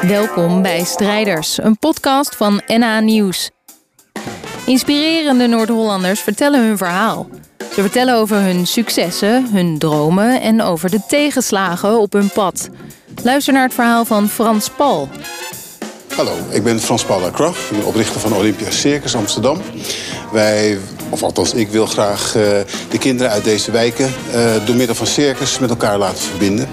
[0.00, 3.50] Welkom bij Strijders, een podcast van NA Nieuws.
[4.66, 7.28] Inspirerende Noord-Hollanders vertellen hun verhaal.
[7.58, 12.68] Ze vertellen over hun successen, hun dromen en over de tegenslagen op hun pad.
[13.22, 15.08] Luister naar het verhaal van Frans Paul.
[16.16, 19.60] Hallo, ik ben Frans Paul Lacroix, oprichter van Olympia Circus Amsterdam.
[20.32, 20.78] Wij,
[21.12, 22.42] of althans ik wil graag uh,
[22.90, 26.68] de kinderen uit deze wijken uh, door middel van circus met elkaar laten verbinden.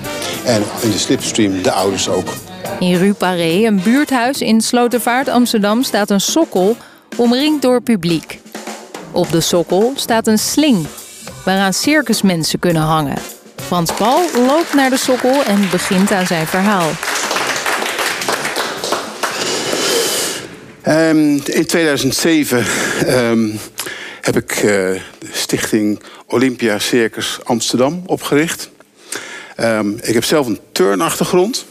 [0.45, 2.27] En in de slipstream de ouders ook.
[2.79, 6.77] In Rue Paré, een buurthuis in Slotervaart, Amsterdam, staat een sokkel
[7.15, 8.39] omringd door publiek.
[9.12, 10.85] Op de sokkel staat een sling
[11.45, 13.17] waaraan circusmensen kunnen hangen.
[13.55, 16.90] Frans Paul loopt naar de sokkel en begint aan zijn verhaal.
[20.87, 22.65] Um, in 2007
[23.07, 23.59] um,
[24.35, 25.01] heb ik uh, de
[25.31, 28.70] stichting Olympia Circus Amsterdam opgericht.
[29.59, 31.65] Um, ik heb zelf een turnachtergrond.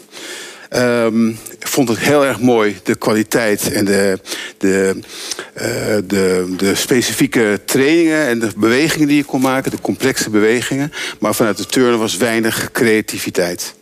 [0.77, 4.21] Um, ik vond het heel erg mooi, de kwaliteit en de,
[4.57, 4.97] de,
[5.55, 5.63] uh,
[6.07, 10.93] de, de specifieke trainingen en de bewegingen die je kon maken, de complexe bewegingen.
[11.19, 13.75] Maar vanuit de turnen was weinig creativiteit.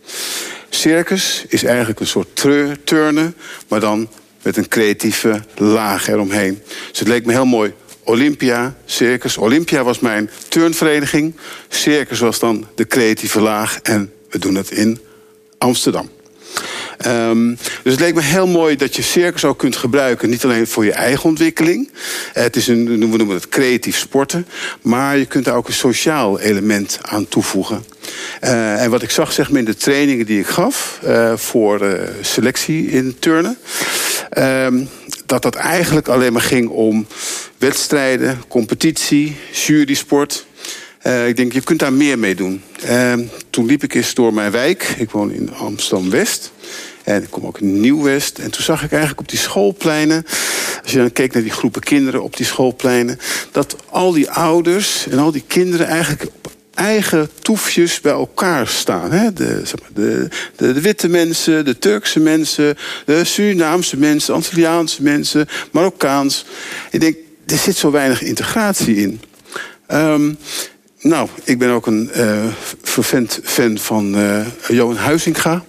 [0.69, 2.45] Circus is eigenlijk een soort
[2.85, 3.35] turnen,
[3.69, 4.09] maar dan
[4.43, 6.63] met een creatieve laag eromheen.
[6.91, 7.73] Dus het leek me heel mooi.
[8.07, 9.37] Olympia, Circus.
[9.37, 11.35] Olympia was mijn turnvereniging.
[11.69, 13.81] Circus was dan de creatieve laag.
[13.83, 15.01] En we doen het in
[15.59, 16.11] Amsterdam.
[17.07, 20.31] Um, dus het leek me heel mooi dat je circus ook kunt gebruiken.
[20.31, 21.91] Niet alleen voor je eigen ontwikkeling.
[22.33, 24.47] Het is een, we noemen het creatief sporten.
[24.83, 27.85] Maar je kunt daar ook een sociaal element aan toevoegen.
[28.45, 31.83] Uh, en wat ik zag zeg maar, in de trainingen die ik gaf uh, voor
[31.83, 33.59] uh, selectie in turnen.
[35.27, 37.07] Dat dat eigenlijk alleen maar ging om
[37.59, 40.47] wedstrijden, competitie, jurysport.
[41.07, 42.63] Uh, ik denk, je kunt daar meer mee doen.
[42.85, 43.15] Uh,
[43.51, 44.95] toen liep ik eens door mijn wijk.
[44.99, 46.53] Ik woon in Amsterdam-West.
[47.05, 48.39] En ik kom ook in Nieuw-West.
[48.39, 50.27] En toen zag ik eigenlijk op die schoolpleinen...
[50.83, 53.19] als je dan keek naar die groepen kinderen op die schoolpleinen...
[53.53, 56.31] dat al die ouders en al die kinderen eigenlijk
[56.77, 59.13] eigen toefjes bij elkaar staan.
[59.13, 59.33] Hè?
[59.33, 62.77] De, zeg maar, de, de, de, witte mensen, de Turkse mensen...
[63.05, 66.45] de Surinaamse mensen, Antilliaanse mensen, Marokkaans.
[66.91, 67.17] Ik denk,
[67.47, 69.21] er zit zo weinig integratie in.
[69.89, 70.39] Um,
[71.01, 72.45] nou, ik ben ook een uh,
[73.43, 75.65] fan van uh, Johan Huizinga.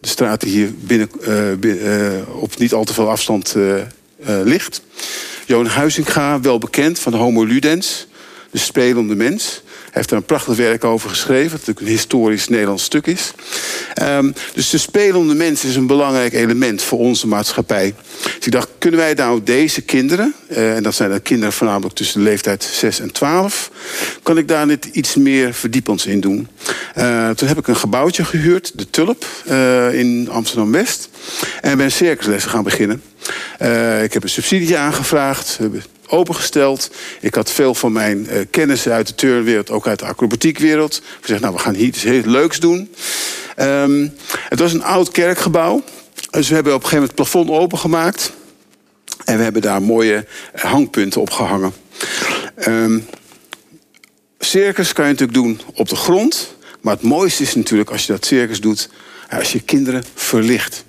[0.00, 1.08] De straat die hier binnen,
[1.60, 3.56] binnen op niet al te veel afstand
[4.44, 4.82] ligt.
[5.46, 8.06] Johan Huizinga, wel bekend van Homo Ludens,
[8.50, 11.50] de spelende mens heeft er een prachtig werk over geschreven.
[11.50, 13.32] Dat natuurlijk een historisch Nederlands stuk is.
[14.02, 17.94] Um, dus de spelende mens is een belangrijk element voor onze maatschappij.
[18.22, 20.34] Dus ik dacht, kunnen wij nou deze kinderen...
[20.48, 23.70] Uh, en dat zijn dan kinderen voornamelijk tussen de leeftijd 6 en 12...
[24.22, 26.48] kan ik daar net iets meer verdiepends in doen.
[26.98, 31.08] Uh, toen heb ik een gebouwtje gehuurd, de Tulp, uh, in Amsterdam-West.
[31.60, 33.02] En ben circuslessen gaan beginnen.
[34.02, 35.58] ik heb een subsidie aangevraagd
[36.12, 36.90] opengesteld.
[37.20, 41.02] Ik had veel van mijn uh, kennis uit de turnwereld, ook uit de acrobatiekwereld.
[41.20, 42.94] Gezegd, nou, we gaan hier iets heel leuks doen.
[43.56, 44.14] Um,
[44.48, 45.82] het was een oud kerkgebouw.
[46.30, 48.32] Dus we hebben op een gegeven moment het plafond opengemaakt.
[49.24, 51.72] En we hebben daar mooie hangpunten op gehangen.
[52.68, 53.06] Um,
[54.38, 56.54] circus kan je natuurlijk doen op de grond.
[56.80, 58.88] Maar het mooiste is natuurlijk als je dat circus doet...
[59.30, 60.84] als je kinderen verlicht.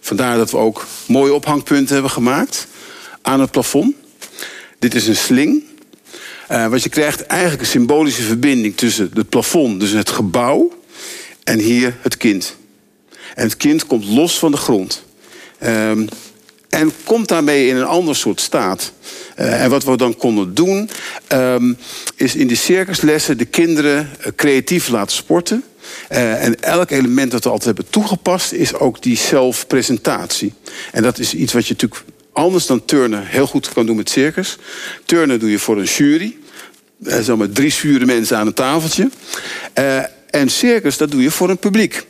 [0.00, 2.66] Vandaar dat we ook mooie ophangpunten hebben gemaakt
[3.22, 3.94] aan het plafond.
[4.78, 5.62] Dit is een sling.
[6.50, 10.72] Uh, want je krijgt eigenlijk een symbolische verbinding tussen het plafond, dus het gebouw,
[11.44, 12.56] en hier het kind.
[13.34, 15.04] En het kind komt los van de grond.
[15.64, 16.08] Um,
[16.68, 18.92] en komt daarmee in een ander soort staat.
[19.38, 20.90] Uh, en wat we dan konden doen,
[21.32, 21.76] um,
[22.16, 25.64] is in de circuslessen de kinderen uh, creatief laten sporten.
[26.08, 30.52] En elk element dat we altijd hebben toegepast, is ook die zelfpresentatie.
[30.92, 32.02] En dat is iets wat je natuurlijk
[32.36, 34.56] anders dan turnen heel goed kan doen met circus.
[35.04, 36.36] Turnen doe je voor een jury.
[37.04, 39.10] Er zijn maar drie zure mensen aan een tafeltje.
[39.78, 42.06] Uh, en circus, dat doe je voor een publiek.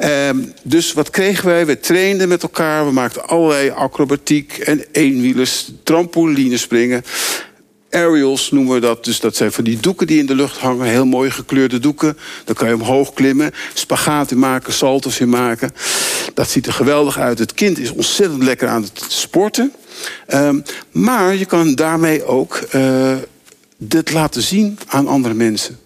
[0.00, 0.30] Uh,
[0.62, 1.66] dus wat kregen wij?
[1.66, 2.86] We trainden met elkaar.
[2.86, 7.04] We maakten allerlei acrobatiek en eenwielers, trampolinespringen
[7.96, 9.04] aerials noemen we dat.
[9.04, 10.86] Dus dat zijn van die doeken die in de lucht hangen.
[10.86, 12.18] Heel mooi gekleurde doeken.
[12.44, 13.52] Dan kan je omhoog klimmen.
[13.74, 15.70] Spagaat in maken, salto's in maken.
[16.34, 17.38] Dat ziet er geweldig uit.
[17.38, 19.72] Het kind is ontzettend lekker aan het sporten.
[20.34, 22.68] Um, maar je kan daarmee ook
[23.78, 25.78] dit laten zien aan andere mensen.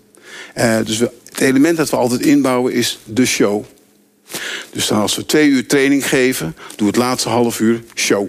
[0.57, 3.65] Uh, dus het element dat we altijd inbouwen is de show.
[4.73, 8.29] Dus dan als we twee uur training geven, doen we het laatste half uur show.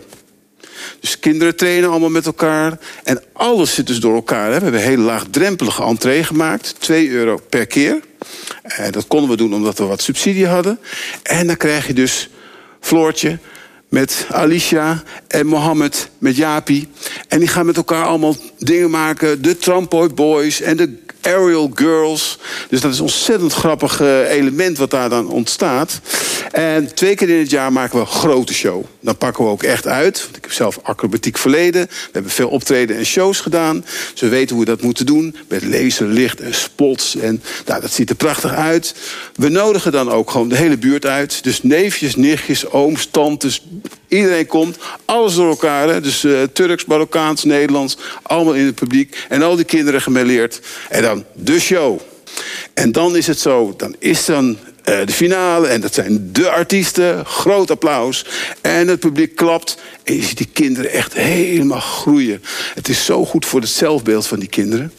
[0.99, 2.79] Dus kinderen trainen allemaal met elkaar.
[3.03, 4.51] En alles zit dus door elkaar.
[4.51, 4.57] Hè.
[4.57, 6.75] We hebben een hele laagdrempelige entree gemaakt.
[6.79, 7.99] 2 euro per keer.
[8.61, 10.79] En dat konden we doen omdat we wat subsidie hadden.
[11.23, 12.29] En dan krijg je dus
[12.79, 13.37] Floortje
[13.89, 16.87] met Alicia en Mohammed met Japi.
[17.27, 19.41] En die gaan met elkaar allemaal dingen maken.
[19.41, 22.39] De Trampoy Boys en de Aerial Girls.
[22.69, 25.99] Dus dat is een ontzettend grappig eh, element wat daar dan ontstaat.
[26.51, 28.83] En twee keer in het jaar maken we een grote show.
[29.00, 30.30] Dan pakken we ook echt uit.
[30.36, 31.88] Ik heb zelf acrobatiek verleden.
[31.88, 33.86] We hebben veel optreden en shows gedaan.
[34.19, 35.36] We weten hoe we dat moeten doen.
[35.48, 37.15] Met laser, licht en spots.
[37.15, 38.95] En nou, dat ziet er prachtig uit.
[39.36, 41.44] We nodigen dan ook gewoon de hele buurt uit.
[41.44, 43.65] Dus neefjes, nichtjes, ooms, tantes.
[44.07, 44.77] Iedereen komt.
[45.06, 45.89] Alles door elkaar.
[45.89, 46.01] Hè?
[46.01, 47.98] Dus uh, Turks, Marokkaans, Nederlands.
[48.21, 49.25] Allemaal in het publiek.
[49.30, 50.59] En al die kinderen gemêleerd.
[50.89, 52.00] En dan de show.
[52.74, 54.57] En dan is het zo, dan is dan
[54.91, 57.25] de finale en dat zijn de artiesten.
[57.25, 58.25] Groot applaus.
[58.61, 59.77] En het publiek klapt.
[60.03, 62.43] En je ziet die kinderen echt helemaal groeien.
[62.73, 64.91] Het is zo goed voor het zelfbeeld van die kinderen.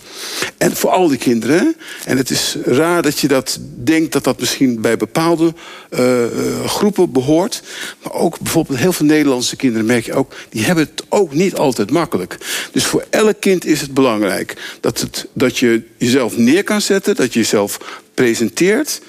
[0.59, 1.77] En voor al die kinderen.
[2.05, 5.55] En het is raar dat je dat denkt dat dat misschien bij bepaalde
[5.91, 6.25] uh,
[6.67, 7.63] groepen behoort.
[8.03, 10.35] Maar ook bijvoorbeeld heel veel Nederlandse kinderen merk je ook.
[10.49, 12.37] Die hebben het ook niet altijd makkelijk.
[12.73, 17.15] Dus voor elk kind is het belangrijk dat, het, dat je jezelf neer kan zetten.
[17.15, 19.01] Dat je jezelf presenteert.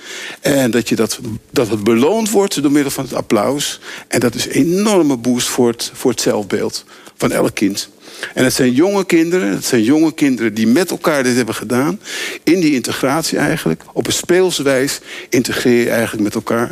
[0.42, 1.20] En dat, je dat,
[1.50, 3.80] dat het beloond wordt door middel van het applaus.
[4.08, 6.86] En dat is een enorme boost voor het, voor het zelfbeeld
[7.18, 7.90] van elk kind.
[8.34, 12.00] En het zijn jonge kinderen, het zijn jonge kinderen die met elkaar dit hebben gedaan.
[12.44, 13.82] In die integratie eigenlijk.
[13.94, 16.70] Op een speelse wijze integreer je eigenlijk met elkaar.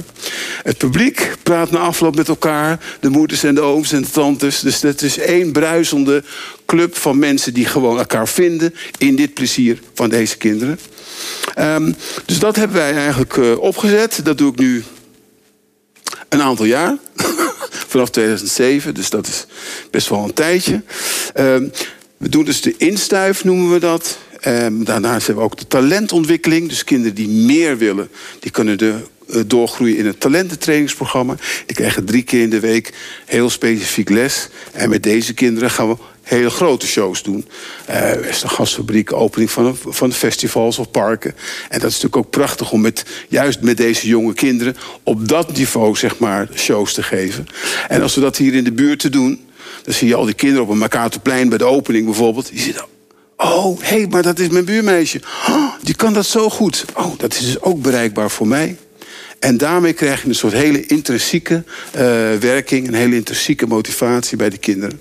[0.63, 2.79] Het publiek praat na afloop met elkaar.
[2.99, 4.59] De moeders en de ooms en de tantes.
[4.59, 6.23] Dus het is één bruisende
[6.65, 10.79] club van mensen die gewoon elkaar vinden in dit plezier van deze kinderen.
[11.59, 11.95] Um,
[12.25, 14.19] dus dat hebben wij eigenlijk uh, opgezet.
[14.23, 14.83] Dat doe ik nu
[16.29, 16.97] een aantal jaar.
[17.87, 19.45] Vanaf 2007, dus dat is
[19.91, 20.81] best wel een tijdje.
[21.35, 21.71] Um,
[22.17, 24.17] we doen dus de instuif, noemen we dat.
[24.47, 26.69] Um, daarnaast hebben we ook de talentontwikkeling.
[26.69, 28.09] Dus kinderen die meer willen,
[28.39, 28.95] die kunnen de
[29.47, 31.35] doorgroeien in het talententrainingsprogramma.
[31.65, 32.93] Die krijgen drie keer in de week
[33.25, 34.49] heel specifiek les.
[34.71, 37.45] En met deze kinderen gaan we hele grote shows doen.
[37.89, 41.35] Uh, een gasfabriek, opening van, van festivals of parken.
[41.69, 45.57] En dat is natuurlijk ook prachtig om met, juist met deze jonge kinderen op dat
[45.57, 47.47] niveau zeg maar, shows te geven.
[47.87, 49.45] En als we dat hier in de buurt te doen,
[49.83, 52.49] dan zie je al die kinderen op een Mercatorplein bij de opening bijvoorbeeld.
[52.49, 52.85] Die zitten,
[53.37, 55.21] oh, hé, hey, maar dat is mijn buurmeisje.
[55.47, 56.85] Oh, die kan dat zo goed.
[56.95, 58.77] Oh, dat is dus ook bereikbaar voor mij.
[59.41, 61.63] En daarmee krijg je een soort hele intrinsieke
[61.95, 62.01] uh,
[62.33, 64.99] werking, een hele intrinsieke motivatie bij de kinderen.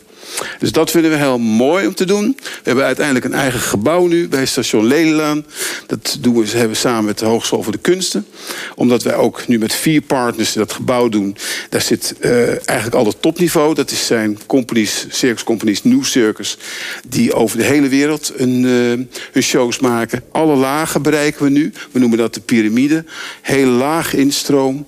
[0.59, 2.37] Dus dat vinden we heel mooi om te doen.
[2.43, 5.47] We hebben uiteindelijk een eigen gebouw nu bij station Lelylaan.
[5.87, 8.27] Dat doen we, hebben we samen met de Hogeschool voor de Kunsten.
[8.75, 11.37] Omdat wij ook nu met vier partners dat gebouw doen.
[11.69, 13.75] Daar zit uh, eigenlijk al het topniveau.
[13.75, 16.57] Dat is zijn companies, circus companies, New Circus.
[17.09, 18.47] Die over de hele wereld uh,
[19.33, 20.23] hun shows maken.
[20.33, 21.73] Alle lagen bereiken we nu.
[21.91, 23.05] We noemen dat de piramide.
[23.41, 24.87] Heel laag instroom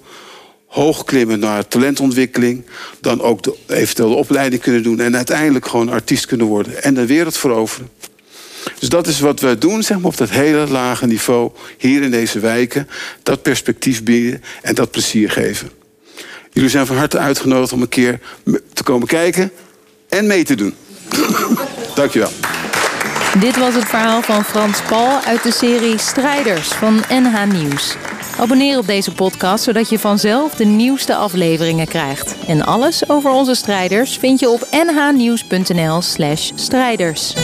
[0.72, 2.64] hoog klimmen naar talentontwikkeling.
[3.00, 5.00] Dan ook de, eventueel de opleiding kunnen doen.
[5.00, 6.82] En uiteindelijk gewoon artiest kunnen worden.
[6.82, 7.88] En de wereld veroveren.
[8.78, 11.50] Dus dat is wat we doen, zeg maar, op dat hele lage niveau.
[11.78, 12.88] Hier in deze wijken.
[13.22, 15.70] Dat perspectief bieden en dat plezier geven.
[16.52, 18.20] Jullie zijn van harte uitgenodigd om een keer
[18.72, 19.52] te komen kijken.
[20.08, 20.74] En mee te doen.
[21.94, 22.30] Dankjewel.
[23.38, 27.96] Dit was het verhaal van Frans Paul uit de serie Strijders van NH Nieuws.
[28.38, 32.36] Abonneer op deze podcast zodat je vanzelf de nieuwste afleveringen krijgt.
[32.46, 37.34] En alles over onze strijders vind je op nhnieuws.nl/strijders.